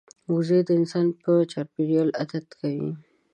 وزې 0.33 0.59
د 0.67 0.69
انسان 0.79 1.07
په 1.21 1.31
چاپېریال 1.51 2.09
عادت 2.19 2.47
کوي 2.59 2.91